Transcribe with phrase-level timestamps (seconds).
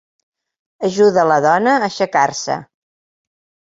[0.87, 2.59] Ajuda la dona a aixecar-se.